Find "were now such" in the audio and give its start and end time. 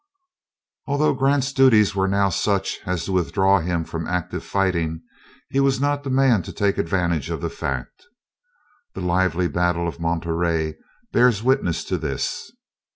1.93-2.79